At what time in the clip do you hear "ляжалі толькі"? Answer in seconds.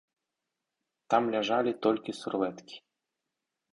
1.37-2.17